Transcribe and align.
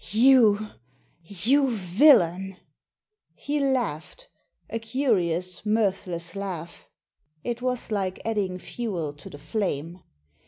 "You— 0.09 0.69
you 1.45 1.69
villain!" 1.77 2.57
He 3.35 3.59
laughed— 3.59 4.29
a 4.67 4.79
curious, 4.79 5.63
mirthless 5.63 6.35
laugh. 6.35 6.89
It 7.43 7.61
was 7.61 7.91
like 7.91 8.19
adding 8.25 8.57
fuel 8.57 9.13
to 9.13 9.29
the 9.29 9.37
flame. 9.37 10.01